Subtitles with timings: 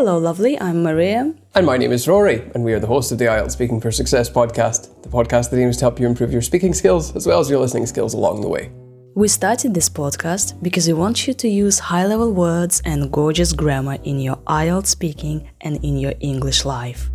[0.00, 0.58] Hello, lovely.
[0.58, 1.34] I'm Maria.
[1.54, 3.92] And my name is Rory, and we are the hosts of the IELTS Speaking for
[3.92, 7.38] Success podcast, the podcast that aims to help you improve your speaking skills as well
[7.38, 8.70] as your listening skills along the way.
[9.14, 13.52] We started this podcast because we want you to use high level words and gorgeous
[13.52, 17.10] grammar in your IELTS speaking and in your English life.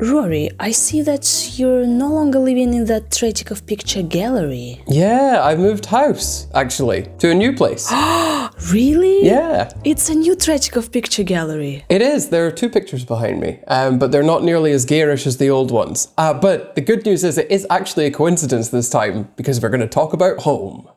[0.00, 4.80] Rory, I see that you're no longer living in that Tretyakov picture gallery.
[4.86, 7.90] Yeah, I moved house, actually, to a new place.
[8.72, 9.24] Really?
[9.24, 11.84] yeah, It's a new Tretyakov picture gallery.
[11.88, 12.28] it is.
[12.28, 15.48] There are two pictures behind me, um, but they're not nearly as garish as the
[15.48, 16.08] old ones.
[16.18, 19.68] Uh, but the good news is it is actually a coincidence this time because we're
[19.68, 20.88] going to talk about home.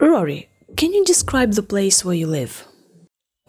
[0.00, 2.66] Rory, can you describe the place where you live?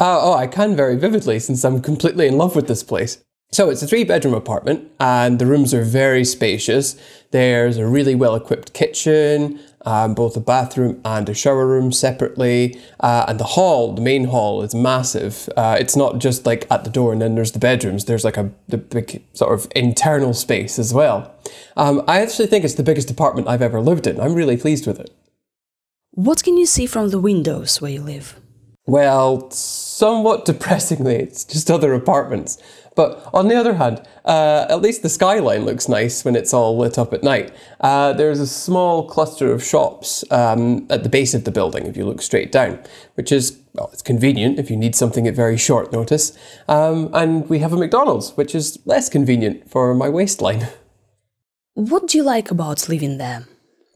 [0.02, 3.24] Uh, oh, I can very vividly since I'm completely in love with this place.
[3.52, 7.00] So it's a three bedroom apartment and the rooms are very spacious.
[7.30, 12.82] There's a really well equipped kitchen, um, both a bathroom and a shower room separately.
[13.00, 15.48] Uh, and the hall, the main hall, is massive.
[15.56, 18.06] Uh, it's not just like at the door and then there's the bedrooms.
[18.06, 21.32] There's like a the big sort of internal space as well.
[21.78, 24.20] Um, I actually think it's the biggest apartment I've ever lived in.
[24.20, 25.14] I'm really pleased with it.
[26.10, 28.41] What can you see from the windows where you live?
[28.92, 32.58] Well, somewhat depressingly, it's just other apartments.
[32.94, 36.78] But on the other hand, uh, at least the skyline looks nice when it's all
[36.78, 37.56] lit up at night.
[37.80, 41.96] Uh, there's a small cluster of shops um, at the base of the building if
[41.96, 42.80] you look straight down,
[43.14, 46.38] which is, well, it's convenient if you need something at very short notice.
[46.68, 50.68] Um, and we have a McDonald's, which is less convenient for my waistline.
[51.76, 53.48] What do you like about living there?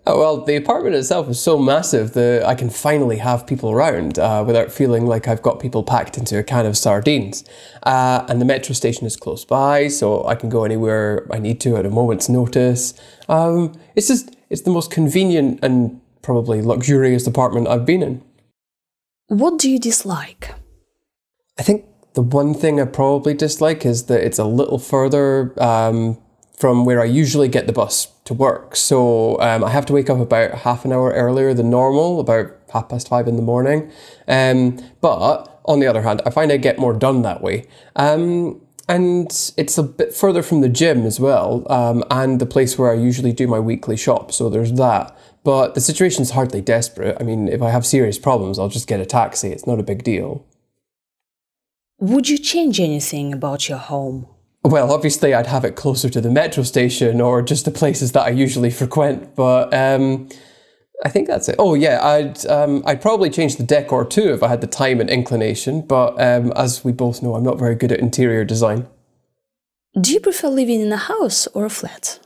[0.07, 4.19] Oh, well, the apartment itself is so massive that I can finally have people around
[4.19, 7.43] uh, without feeling like I've got people packed into a can of sardines.
[7.81, 11.59] Uh, and the metro station is close by, so I can go anywhere I need
[11.61, 12.93] to at a moment's notice.
[13.27, 18.23] Um, it's just, it's the most convenient and probably luxurious apartment I've been in.
[19.27, 20.53] What do you dislike?
[21.57, 26.19] I think the one thing I probably dislike is that it's a little further um,
[26.57, 28.75] from where I usually get the bus to work.
[28.75, 32.51] So um, I have to wake up about half an hour earlier than normal, about
[32.71, 33.91] half past five in the morning.
[34.27, 37.67] Um, but on the other hand, I find I get more done that way.
[37.95, 39.27] Um, and
[39.57, 42.93] it's a bit further from the gym as well, um, and the place where I
[42.93, 44.31] usually do my weekly shop.
[44.31, 45.17] So there's that.
[45.43, 47.17] But the situation's hardly desperate.
[47.19, 49.49] I mean, if I have serious problems, I'll just get a taxi.
[49.51, 50.45] It's not a big deal.
[51.99, 54.27] Would you change anything about your home?
[54.65, 58.25] Well, obviously, I'd have it closer to the metro station or just the places that
[58.25, 59.35] I usually frequent.
[59.35, 60.27] But um,
[61.03, 61.55] I think that's it.
[61.59, 64.99] Oh yeah, I'd um, I'd probably change the decor too if I had the time
[64.99, 65.81] and inclination.
[65.81, 68.87] But um, as we both know, I'm not very good at interior design.
[70.01, 72.19] Do you prefer living in a house or a flat?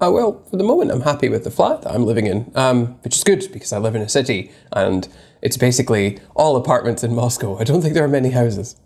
[0.00, 2.86] Uh, well, for the moment, I'm happy with the flat that I'm living in, um,
[3.04, 5.06] which is good because I live in a city and
[5.42, 7.58] it's basically all apartments in Moscow.
[7.58, 8.76] I don't think there are many houses.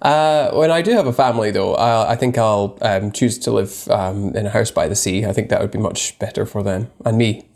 [0.00, 3.50] Uh, when I do have a family, though, I, I think I'll um, choose to
[3.50, 5.26] live um, in a house by the sea.
[5.26, 7.48] I think that would be much better for them and me.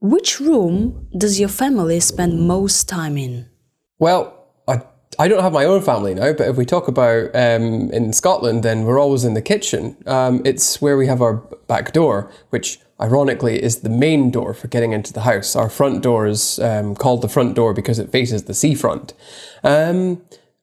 [0.00, 3.50] Which room does your family spend most time in?
[3.98, 4.82] Well, I,
[5.18, 8.62] I don't have my own family now, but if we talk about um, in Scotland,
[8.62, 9.96] then we're always in the kitchen.
[10.06, 11.34] Um, it's where we have our
[11.66, 15.54] back door, which ironically is the main door for getting into the house.
[15.54, 19.12] Our front door is um, called the front door because it faces the seafront.
[19.64, 20.22] Um,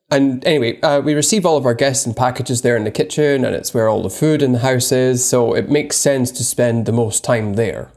[0.09, 3.43] and anyway, uh, we receive all of our guests and packages there in the kitchen,
[3.43, 6.43] and it's where all the food in the house is, so it makes sense to
[6.45, 7.91] spend the most time there.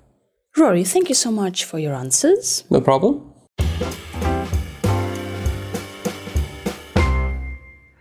[0.57, 2.65] Rory, thank you so much for your answers.
[2.69, 3.33] No problem.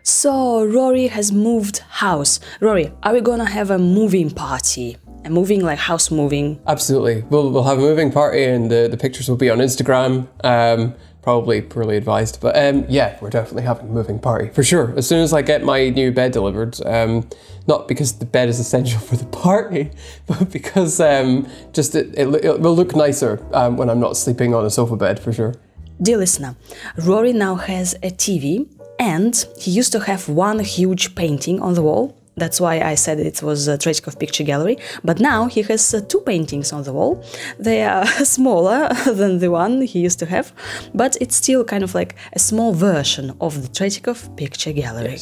[0.02, 2.40] So, Rory has moved house.
[2.60, 4.98] Rory, are we gonna have a moving party?
[5.24, 6.60] A moving, like house moving?
[6.66, 7.22] Absolutely.
[7.30, 10.28] We'll, we'll have a moving party, and the, the pictures will be on Instagram.
[10.44, 14.94] Um, probably poorly advised, but um, yeah, we're definitely having a moving party for sure.
[14.98, 17.28] As soon as I get my new bed delivered, um,
[17.68, 19.92] not because the bed is essential for the party,
[20.28, 24.54] but because um, just it, it, it will look nicer um, when I'm not sleeping
[24.54, 25.56] on a sofa bed for sure.
[26.02, 26.56] Dear listener,
[26.98, 28.70] Rory now has a TV
[29.00, 32.19] and he used to have one huge painting on the wall.
[32.40, 34.78] That's why I said it was a Tretyakov picture gallery.
[35.04, 37.24] But now he has uh, two paintings on the wall.
[37.60, 38.06] They are
[38.38, 40.54] smaller than the one he used to have,
[40.94, 45.20] but it's still kind of like a small version of the Tretyakov picture gallery.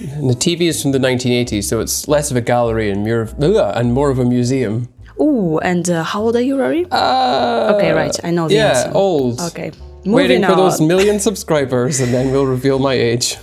[0.00, 3.28] And the TV is from the 1980s, so it's less of a gallery and more,
[3.74, 4.88] and more of a museum.
[5.20, 6.86] Ooh, and uh, how old are you, Rory?
[6.90, 8.16] Uh, okay, right.
[8.22, 8.92] I know the yeah, answer.
[8.94, 9.40] old.
[9.40, 9.72] Okay.
[10.04, 13.36] Waiting Moving for those million subscribers, and then we'll reveal my age.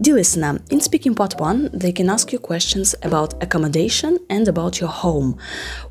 [0.00, 4.80] Dear listener, in Speaking Part 1, they can ask you questions about accommodation and about
[4.80, 5.38] your home.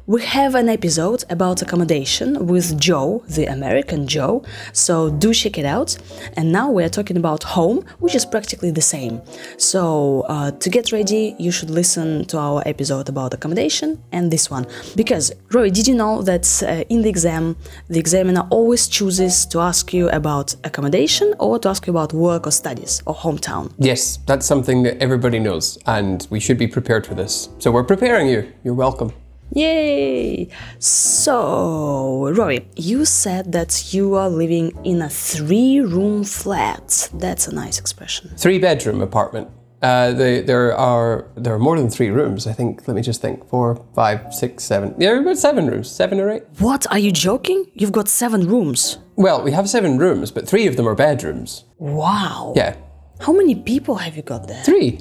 [0.05, 5.63] We have an episode about accommodation with Joe, the American Joe, so do check it
[5.63, 5.95] out.
[6.35, 9.21] And now we are talking about home, which is practically the same.
[9.55, 14.51] So uh, to get ready, you should listen to our episode about accommodation and this
[14.51, 14.67] one.
[14.97, 17.55] Because, Roy, did you know that uh, in the exam,
[17.87, 22.45] the examiner always chooses to ask you about accommodation or to ask you about work
[22.45, 23.71] or studies or hometown?
[23.77, 27.47] Yes, that's something that everybody knows, and we should be prepared for this.
[27.59, 28.51] So we're preparing you.
[28.65, 29.13] You're welcome.
[29.55, 30.49] Yay!
[30.79, 37.09] So, Rory, you said that you are living in a three room flat.
[37.13, 38.31] That's a nice expression.
[38.37, 39.47] Three bedroom apartment.
[39.81, 42.47] Uh, they, there are there are more than three rooms.
[42.47, 42.87] I think.
[42.87, 43.47] Let me just think.
[43.49, 44.95] Four, five, six, seven.
[44.97, 45.89] Yeah, about seven rooms.
[45.91, 46.43] Seven or eight.
[46.59, 46.85] What?
[46.91, 47.65] Are you joking?
[47.73, 48.97] You've got seven rooms.
[49.15, 51.65] Well, we have seven rooms, but three of them are bedrooms.
[51.79, 52.53] Wow.
[52.55, 52.75] Yeah,
[53.19, 54.63] How many people have you got there?
[54.63, 54.99] three.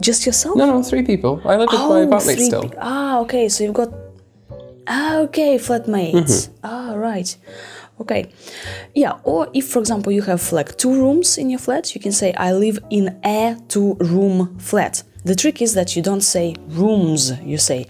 [0.00, 0.56] Just yourself?
[0.56, 1.40] No, no, three people.
[1.44, 2.68] I live with my Oh, apartmate three still.
[2.68, 3.48] pe- ah, okay.
[3.48, 3.92] So you've got.
[4.88, 6.12] Ah, okay, flatmates.
[6.48, 6.52] Mm-hmm.
[6.64, 7.36] Ah, right.
[8.00, 8.30] Okay.
[8.94, 12.10] Yeah, or if, for example, you have like two rooms in your flat, you can
[12.10, 15.04] say, I live in a two room flat.
[15.24, 17.86] The trick is that you don't say rooms, you say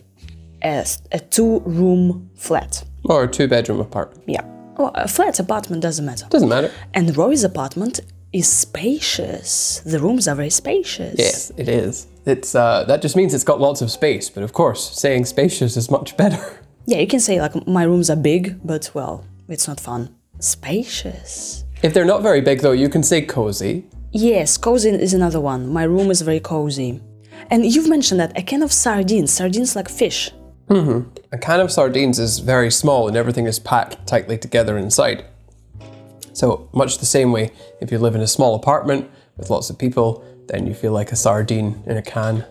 [0.63, 2.85] a, a two room flat.
[3.05, 4.23] Or a two bedroom apartment.
[4.27, 4.45] Yeah.
[4.77, 6.27] Well, a flat apartment doesn't matter.
[6.29, 6.71] Doesn't matter.
[6.93, 8.01] And Rory's apartment
[8.33, 9.81] is spacious.
[9.81, 11.17] The rooms are very spacious.
[11.19, 12.07] Yes, it is.
[12.25, 14.31] It's uh, that just means it's got lots of space.
[14.31, 16.59] But of course, saying spacious is much better.
[16.85, 20.13] Yeah, you can say like my rooms are big, but well, it's not fun.
[20.41, 21.63] Spacious.
[21.81, 23.85] If they're not very big though, you can say cozy.
[24.11, 25.69] Yes, cozy is another one.
[25.69, 27.01] My room is very cozy.
[27.51, 30.33] And you've mentioned that a can of sardines, sardines like fish.
[30.69, 31.09] Mm-hmm.
[31.33, 35.25] A can of sardines is very small and everything is packed tightly together inside.
[36.33, 37.51] So, much the same way,
[37.81, 41.13] if you live in a small apartment with lots of people, then you feel like
[41.13, 42.45] a sardine in a can.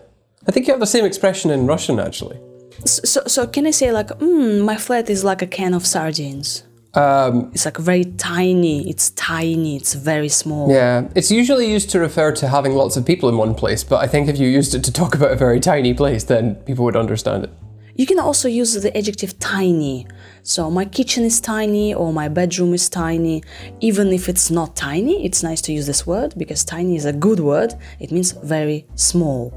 [0.48, 2.38] I think you have the same expression in Russian actually.
[2.84, 6.64] So, so can I say like, mm, my flat is like a can of sardines?
[6.94, 8.88] Um, It's like very tiny.
[8.90, 9.76] It's tiny.
[9.76, 10.70] It's very small.
[10.70, 14.04] yeah, it's usually used to refer to having lots of people in one place, but
[14.04, 16.84] I think if you used it to talk about a very tiny place, then people
[16.84, 17.50] would understand it.
[17.94, 20.06] You can also use the adjective tiny.
[20.42, 23.42] So my kitchen is tiny or my bedroom is tiny.
[23.80, 27.12] Even if it's not tiny, it's nice to use this word because tiny is a
[27.12, 27.74] good word.
[28.00, 29.52] It means very small.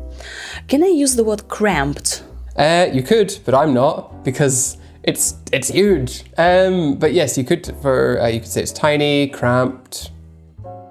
[0.68, 2.24] Can I use the word cramped?
[2.58, 6.24] Uh, you could, but I'm not because it's it's huge.
[6.38, 10.12] Um, but yes, you could for uh, you could say it's tiny, cramped.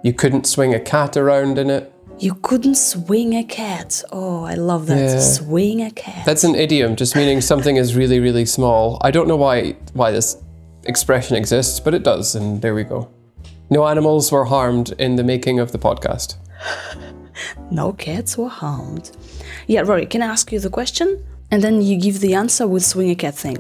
[0.03, 1.94] You couldn't swing a cat around in it.
[2.19, 4.03] You couldn't swing a cat.
[4.13, 4.99] Oh, I love that.
[4.99, 5.21] Yeah.
[5.21, 6.25] Swing a cat.
[6.25, 8.99] That's an idiom, just meaning something is really really small.
[9.03, 10.37] I don't know why why this
[10.85, 13.11] expression exists, but it does, and there we go.
[13.71, 16.37] No animals were harmed in the making of the podcast.
[17.71, 19.11] No cats were harmed.
[19.67, 21.25] Yeah, Rory, can I ask you the question?
[21.51, 23.57] And then you give the answer with swing a cat thing.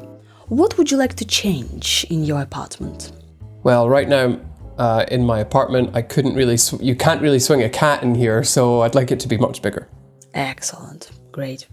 [0.48, 3.12] What would you like to change in your apartment?
[3.64, 4.38] Well, right now.
[4.78, 6.56] Uh, in my apartment, I couldn't really.
[6.56, 9.36] Sw- you can't really swing a cat in here, so I'd like it to be
[9.36, 9.88] much bigger.
[10.34, 11.10] Excellent.
[11.32, 11.66] Great.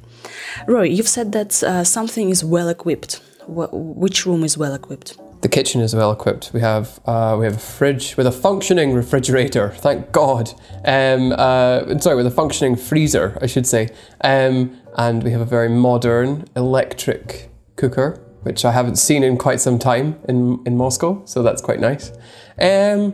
[0.68, 3.22] Roy, you've said that uh, something is well equipped.
[3.48, 5.18] Wh- which room is well equipped?
[5.42, 6.52] The kitchen is well equipped.
[6.54, 9.70] We have uh, we have a fridge with a functioning refrigerator.
[9.72, 10.54] Thank God.
[10.86, 13.90] Um, uh, sorry, with a functioning freezer, I should say.
[14.24, 19.60] Um, and we have a very modern electric cooker, which I haven't seen in quite
[19.60, 21.22] some time in in Moscow.
[21.26, 22.12] So that's quite nice.
[22.60, 23.14] Um,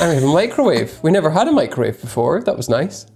[0.00, 0.98] and we have a microwave.
[1.02, 2.42] We never had a microwave before.
[2.42, 3.06] That was nice.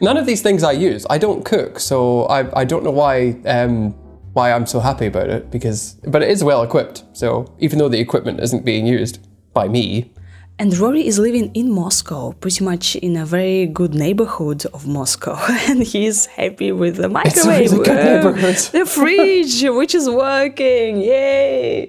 [0.00, 1.06] None of these things I use.
[1.10, 3.92] I don't cook, so I, I don't know why um,
[4.32, 7.04] why I'm so happy about it because but it is well equipped.
[7.12, 9.18] So even though the equipment isn't being used
[9.52, 10.12] by me,
[10.60, 15.36] And Rory is living in Moscow, pretty much in a very good neighborhood of Moscow,
[15.68, 17.70] and he's happy with the microwave.
[17.70, 18.56] really good neighborhood.
[18.56, 21.88] The fridge, which is working, yay!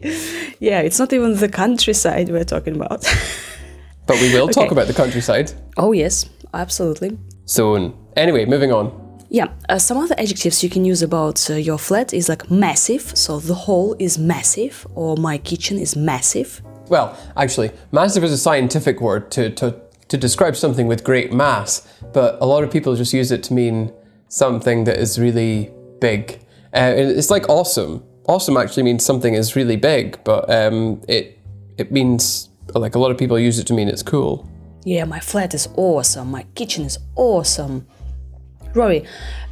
[0.60, 3.02] Yeah, it's not even the countryside we're talking about.
[4.06, 4.72] but we will talk Okay.
[4.74, 7.18] about the countryside oh yes, absolutely.
[7.46, 7.94] soon.
[8.16, 8.92] Anyway, moving on.
[9.32, 13.16] Yeah, uh, some other adjectives you can use about uh, your flat is like massive,
[13.18, 16.62] so the hall is massive, or my kitchen is massive.
[16.90, 21.88] Well, actually, massive is a scientific word to, to, to describe something with great mass,
[22.14, 23.94] but a lot of people just use it to mean
[24.28, 26.40] something that is really big.
[26.74, 28.04] Uh, it's like awesome.
[28.28, 31.40] Awesome actually means something is really big, but um, it
[31.78, 34.48] it means like a lot of people use it to mean it's cool.
[34.86, 37.88] Yeah, my flat is awesome, my kitchen is awesome.
[38.76, 39.04] Rory,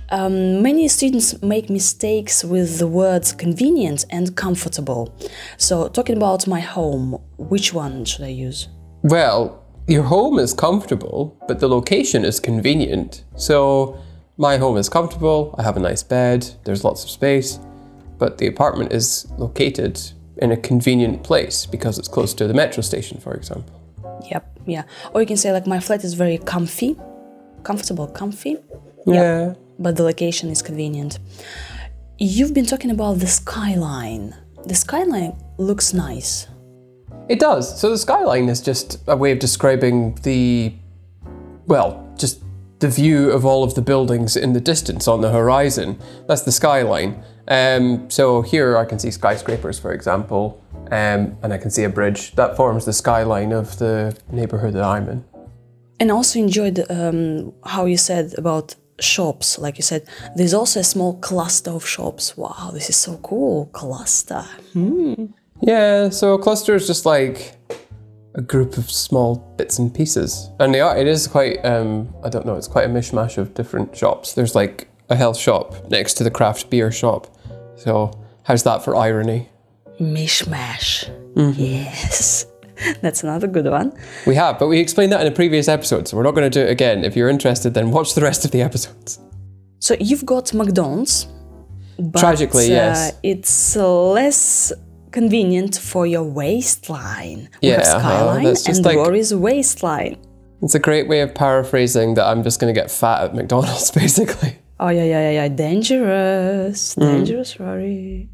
[0.10, 5.18] um, many students make mistakes with the words convenient and comfortable.
[5.58, 8.70] So, talking about my home, which one should I use?
[9.04, 13.24] Well, your home is comfortable, but the location is convenient.
[13.36, 13.98] So
[14.38, 17.60] my home is comfortable, I have a nice bed, there's lots of space,
[18.18, 20.00] but the apartment is located
[20.42, 23.74] in a convenient place because it's close to the metro station, for example.
[24.30, 24.84] Yep, yeah.
[25.14, 26.98] Or you can say, like, my flat is very comfy,
[27.64, 28.58] comfortable, comfy,
[29.06, 29.54] Yeah.
[29.79, 31.19] But the location is convenient.
[32.19, 34.36] You've been talking about the skyline.
[34.65, 36.48] The skyline looks nice.
[37.29, 37.79] It does.
[37.79, 40.74] So the skyline is just a way of describing the,
[41.67, 42.41] well, just
[42.79, 46.00] the view of all of the buildings in the distance on the horizon.
[46.27, 47.24] That's the skyline.
[47.48, 51.89] Um, so here I can see skyscrapers, for example, um, and I can see a
[51.89, 52.36] bridge.
[52.36, 55.25] That forms the skyline of the neighborhood that I'm in.
[56.00, 59.58] And I also enjoyed um, how you said about shops.
[59.58, 62.38] Like you said, there's also a small cluster of shops.
[62.38, 63.68] Wow, this is so cool.
[63.68, 64.46] Cluster.
[65.62, 67.54] Yeah, so a cluster is just like
[68.36, 70.50] a group of small bits and pieces.
[70.60, 73.54] And they are, it is quite, um, I don't know, it's quite a mishmash of
[73.56, 74.34] different shops.
[74.34, 77.36] There's like a health shop next to the craft beer shop.
[77.75, 78.12] So,
[78.44, 79.50] how's that for irony?
[80.00, 81.10] Mishmash.
[81.58, 82.46] Yes.
[83.01, 83.91] That's another good one.
[84.25, 86.60] We have, but we explained that in a previous episode, so we're not going to
[86.60, 87.03] do it again.
[87.03, 89.19] If you're interested, then watch the rest of the episodes.
[89.79, 91.27] So you've got McDonald's.
[92.00, 93.17] But, Tragically, uh, yes.
[93.24, 94.72] It's less
[95.12, 97.50] convenient for your waistline.
[97.62, 100.17] We Yeah, uh-huh, Skyline that's just and like- Rory's waistline.
[100.62, 103.91] It's a great way of paraphrasing that I'm just going to get fat at McDonald's,
[104.03, 104.57] basically.
[104.79, 105.48] Oh yeah, yeah, yeah, yeah.
[105.48, 107.01] Dangerous, Mm.
[107.01, 108.29] dangerous, Rory.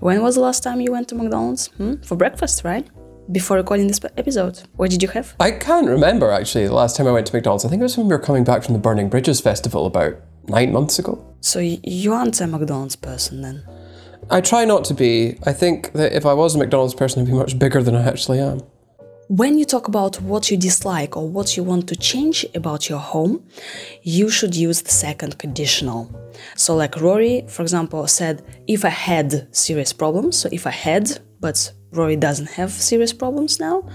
[0.00, 1.66] When was the last time you went to McDonald's?
[1.78, 1.96] Hmm?
[2.02, 2.86] For breakfast, right?
[3.32, 4.62] Before recording this episode.
[4.76, 5.34] What did you have?
[5.40, 7.64] I can't remember actually the last time I went to McDonald's.
[7.64, 10.14] I think it was when we were coming back from the Burning Bridges Festival about
[10.46, 11.26] nine months ago.
[11.40, 13.64] So you aren't a McDonald's person then?
[14.30, 15.38] I try not to be.
[15.44, 18.06] I think that if I was a McDonald's person, I'd be much bigger than I
[18.06, 18.60] actually am.
[19.28, 23.00] When you talk about what you dislike or what you want to change about your
[23.00, 23.44] home,
[24.02, 26.14] you should use the second conditional.
[26.54, 31.18] So, like Rory, for example, said, if I had serious problems, so if I had,
[31.40, 33.88] but Rory doesn't have serious problems now,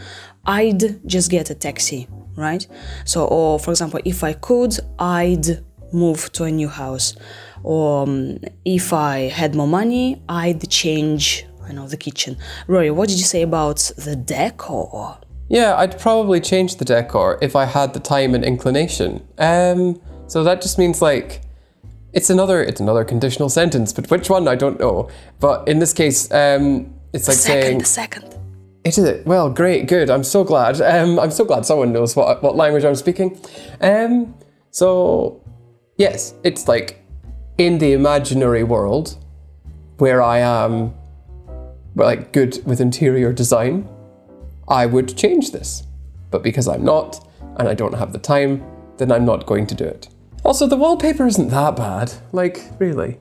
[0.46, 2.66] I'd just get a taxi, right?
[3.06, 7.16] So, or for example, if I could, I'd move to a new house.
[7.64, 12.38] Or um, if I had more money, I'd change, I know, the kitchen.
[12.68, 15.18] Rory, what did you say about the decor?
[15.50, 19.22] Yeah, I'd probably change the decor if I had the time and inclination.
[19.38, 21.42] Um, so that just means like
[22.14, 25.10] it's another it's another conditional sentence, but which one I don't know.
[25.40, 28.36] But in this case, um, it's like second, saying the second.
[28.84, 29.26] It is it.
[29.26, 30.10] Well, great, good.
[30.10, 30.82] I'm so glad.
[30.82, 33.40] Um, I'm so glad someone knows what what language I'm speaking.
[33.80, 34.36] Um,
[34.72, 35.44] so
[35.98, 37.04] yes, it's like
[37.58, 39.18] in the imaginary world
[39.98, 40.94] where I am,
[41.96, 43.88] like good with interior design,
[44.68, 45.84] I would change this.
[46.32, 47.28] But because I'm not,
[47.58, 48.64] and I don't have the time,
[48.98, 50.08] then I'm not going to do it.
[50.44, 52.14] Also, the wallpaper isn't that bad.
[52.32, 53.20] Like, really.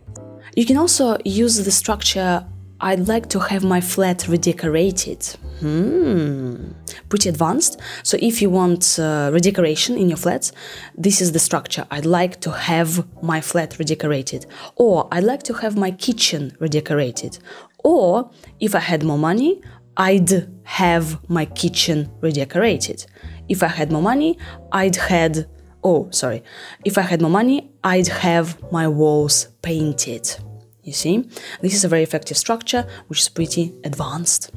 [0.57, 2.47] You can also use the structure
[2.83, 5.23] I'd like to have my flat redecorated.
[5.61, 6.73] Hmm,
[7.11, 7.79] pretty advanced.
[8.03, 10.51] So if you want uh, redecoration in your flat,
[10.97, 11.87] this is the structure.
[11.91, 14.47] I'd like to have my flat redecorated,
[14.77, 17.39] or I'd like to have my kitchen redecorated,
[17.85, 19.61] or if I had more money,
[19.99, 23.05] I'd have my kitchen redecorated.
[23.51, 24.39] If I had more money,
[24.73, 25.47] I'd had
[25.85, 26.43] oh sorry,
[26.87, 30.35] if I had more money, I'd have my walls painted.
[30.91, 31.25] You see,
[31.63, 34.51] this is a very effective structure which is pretty advanced.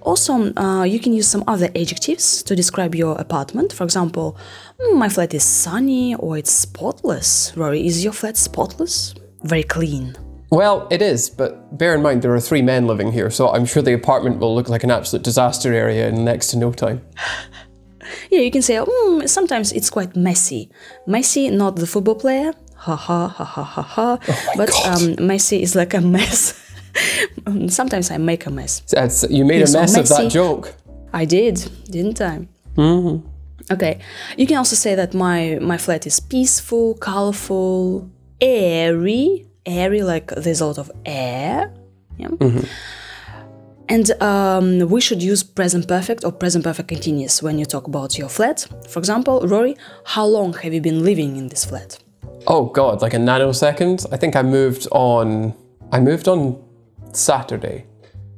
[0.00, 3.70] Also, uh, you can use some other adjectives to describe your apartment.
[3.70, 4.34] For example,
[4.80, 7.52] "Mm, my flat is sunny or it's spotless.
[7.54, 9.14] Rory, is your flat spotless?
[9.42, 10.16] Very clean.
[10.50, 13.66] Well, it is, but bear in mind there are three men living here, so I'm
[13.66, 17.02] sure the apartment will look like an absolute disaster area in next to no time.
[18.30, 20.70] Yeah, you can say, mm, sometimes it's quite messy.
[21.06, 22.52] Messy, not the football player.
[22.84, 24.18] Ha ha ha ha ha ha.
[24.56, 25.02] but God.
[25.02, 26.54] um, Messi is like a mess.
[27.68, 28.82] Sometimes I make a mess.
[28.92, 30.74] It's- you made Yeah, a mess of that joke.
[31.12, 31.56] I did,
[31.90, 32.46] didn't I?
[32.76, 33.26] Mm-hmm.
[33.72, 33.98] Okay.
[34.36, 38.10] You can also say that my my flat is peaceful, colorful,
[38.40, 41.72] airy, airy like there's a lot of air.
[42.18, 42.28] Yeah.
[43.88, 48.18] And um, we should use present perfect or present perfect continuous when you talk about
[48.18, 48.66] your flat.
[48.88, 51.98] For example, Rory, how long have you been living in this flat?
[52.46, 54.06] Oh god, like a nanosecond?
[54.12, 55.54] I think I moved on
[55.92, 56.62] I moved on
[57.12, 57.86] Saturday.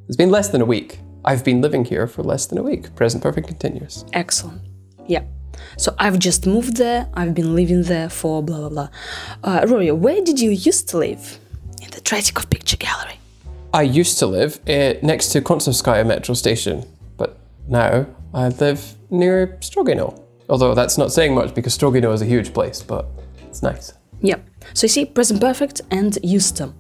[0.07, 1.01] It's been less than a week.
[1.25, 2.95] I've been living here for less than a week.
[2.95, 4.05] Present perfect continuous.
[4.13, 4.63] Excellent.
[5.07, 5.25] Yeah.
[5.77, 7.09] So I've just moved there.
[7.15, 8.89] I've been living there for blah blah blah.
[9.43, 11.39] Uh, Rory, where did you used to live?
[11.83, 13.19] In the Tretyakov Picture Gallery.
[13.75, 16.85] I used to live uh, next to Kuntsevskaya metro station,
[17.17, 20.23] but now I live near Strogino.
[20.49, 23.07] Although that's not saying much because Strogino is a huge place, but
[23.57, 23.93] it's nice.
[24.21, 24.49] Yep.
[24.75, 26.75] So you see, present perfect and used to.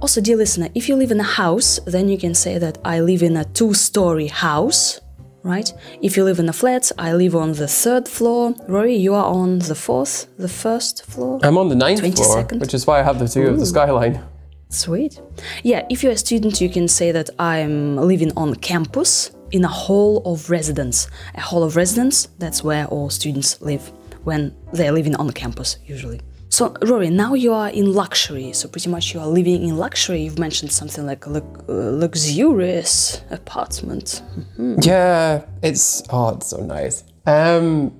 [0.00, 3.00] Also, dear listener, if you live in a house, then you can say that I
[3.00, 5.00] live in a two story house,
[5.42, 5.70] right?
[6.00, 8.54] If you live in a flat, I live on the third floor.
[8.68, 11.40] Rory, you are on the fourth, the first floor?
[11.42, 13.66] I'm on the ninth 20 floor, which is why I have the view of the
[13.66, 14.22] skyline.
[14.70, 15.20] Sweet.
[15.62, 19.68] Yeah, if you're a student, you can say that I'm living on campus in a
[19.68, 21.08] hall of residence.
[21.34, 23.92] A hall of residence, that's where all students live
[24.24, 26.20] when they're living on campus, usually.
[26.48, 28.52] So, Rory, now you are in luxury.
[28.52, 30.22] So, pretty much you are living in luxury.
[30.22, 34.22] You've mentioned something like a uh, luxurious apartment.
[34.58, 37.04] Yeah, it's oh, it's so nice.
[37.26, 37.98] Um,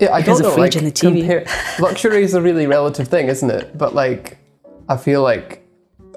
[0.00, 0.50] yeah, I don't a know.
[0.50, 1.20] fridge like, and a TV.
[1.20, 1.46] compare-
[1.78, 3.78] luxury is a really relative thing, isn't it?
[3.78, 4.38] But like,
[4.88, 5.64] I feel like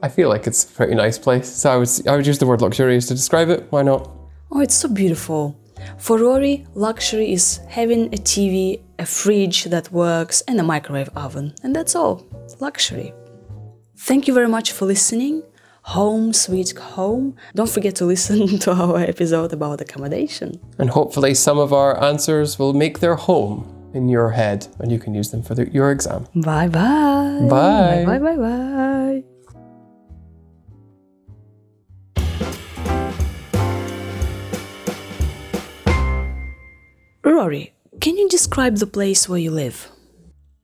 [0.01, 1.47] I feel like it's a pretty nice place.
[1.47, 3.67] So I would I would use the word luxurious to describe it.
[3.69, 4.09] Why not?
[4.51, 5.59] Oh, it's so beautiful.
[5.97, 11.53] For Rory, luxury is having a TV, a fridge that works, and a microwave oven.
[11.63, 12.25] And that's all.
[12.59, 13.13] Luxury.
[13.97, 15.43] Thank you very much for listening.
[15.83, 17.35] Home, sweet home.
[17.55, 20.59] Don't forget to listen to our episode about accommodation.
[20.77, 24.99] And hopefully, some of our answers will make their home in your head, and you
[24.99, 26.27] can use them for the, your exam.
[26.35, 27.47] Bye bye.
[27.49, 28.03] Bye.
[28.05, 29.36] Bye bye bye.
[37.27, 39.89] Rory, can you describe the place where you live?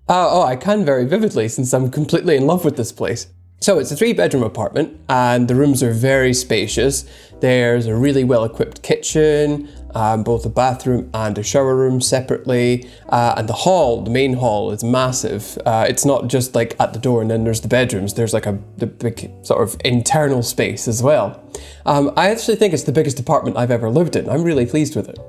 [0.08, 3.27] Uh, oh, I can very vividly since I'm completely in love with this place.
[3.60, 7.03] So it's a three bedroom apartment and the rooms are very spacious.
[7.41, 12.89] There's a really well equipped kitchen, um, both a bathroom and a shower room separately.
[13.10, 15.58] Uh, and the hall, the main hall, is massive.
[15.65, 18.13] Uh, it's not just like at the door and then there's the bedrooms.
[18.13, 21.43] There's like a the big sort of internal space as well.
[21.86, 24.29] Um, I actually think it's the biggest apartment I've ever lived in.
[24.29, 25.20] I'm really pleased with it.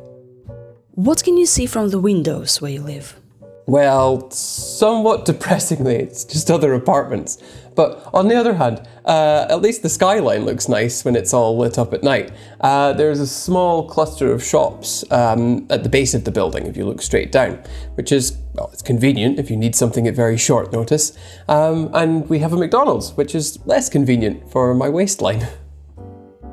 [0.97, 3.19] What can you see from the windows where you live?
[3.67, 7.39] Well, somewhat depressingly, it's just other apartments.
[7.75, 11.59] But on the other hand, uh, at least the skyline looks nice when it's all
[11.59, 12.31] lit up at night.
[12.61, 16.77] Uh, there's a small cluster of shops um, at the base of the building if
[16.77, 17.61] you look straight down,
[17.97, 21.19] which is, well, it's convenient if you need something at very short notice.
[21.49, 25.49] Um, and we have a McDonald's, which is less convenient for my waistline.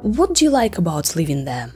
[0.01, 1.73] What do you like about living there?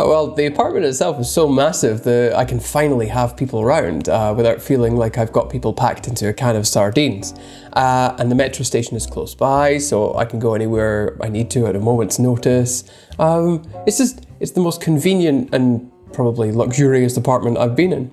[0.00, 4.08] Oh, well, the apartment itself is so massive that I can finally have people around
[4.08, 7.34] uh, without feeling like I've got people packed into a can of sardines.
[7.72, 11.50] Uh, and the metro station is close by, so I can go anywhere I need
[11.50, 12.84] to at a moment's notice.
[13.18, 18.12] Um, it's just, it's the most convenient and probably luxurious apartment I've been in.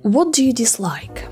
[0.00, 1.28] What do you dislike?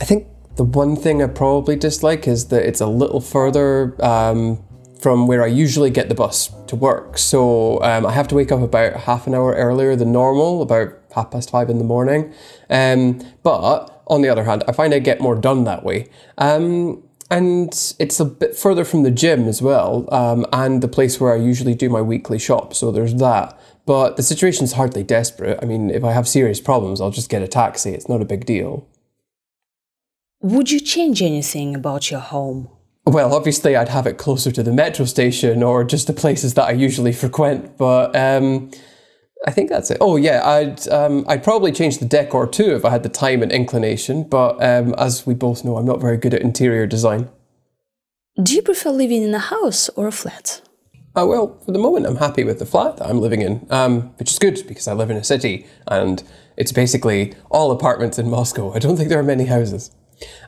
[0.00, 4.60] I think the one thing I probably dislike is that it's a little further um,
[5.00, 7.18] from where I usually get the bus to work.
[7.18, 10.98] So um, I have to wake up about half an hour earlier than normal, about
[11.14, 12.32] half past five in the morning.
[12.68, 16.08] Um, but on the other hand, I find I get more done that way.
[16.38, 21.20] Um, and it's a bit further from the gym as well, um, and the place
[21.20, 22.74] where I usually do my weekly shop.
[22.74, 23.58] So there's that.
[23.86, 25.58] But the situation's hardly desperate.
[25.62, 27.90] I mean, if I have serious problems, I'll just get a taxi.
[27.90, 28.86] It's not a big deal.
[30.42, 32.68] Would you change anything about your home?
[33.06, 36.64] Well, obviously, I'd have it closer to the metro station or just the places that
[36.64, 37.78] I usually frequent.
[37.78, 38.70] But um,
[39.46, 39.98] I think that's it.
[40.00, 43.42] Oh yeah, I'd um, I'd probably change the decor too if I had the time
[43.42, 44.24] and inclination.
[44.24, 47.30] But um, as we both know, I'm not very good at interior design.
[48.40, 50.62] Do you prefer living in a house or a flat?
[51.16, 54.02] Uh, well, for the moment, I'm happy with the flat that I'm living in, um,
[54.18, 56.22] which is good because I live in a city and
[56.56, 58.72] it's basically all apartments in Moscow.
[58.72, 59.90] I don't think there are many houses.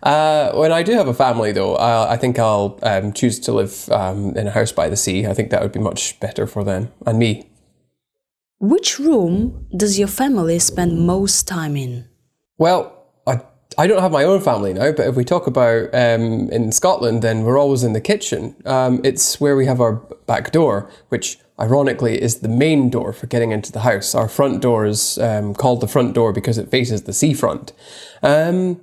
[0.02, 3.52] Uh, when I do have a family, though, I, I think I'll um, choose to
[3.52, 5.26] live um, in a house by the sea.
[5.26, 7.48] I think that would be much better for them and me.
[8.58, 12.08] Which room does your family spend most time in?
[12.58, 13.40] Well, I,
[13.76, 17.22] I don't have my own family now, but if we talk about um, in Scotland,
[17.22, 18.54] then we're always in the kitchen.
[18.64, 19.94] Um, it's where we have our
[20.26, 24.14] back door, which ironically is the main door for getting into the house.
[24.14, 27.72] Our front door is um, called the front door because it faces the seafront.
[28.22, 28.80] Um,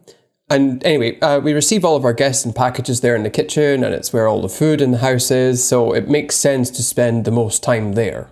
[0.50, 3.84] and anyway, uh, we receive all of our guests and packages there in the kitchen,
[3.84, 6.84] and it's where all the food in the house is, so it makes sense to
[6.84, 8.30] spend the most time there.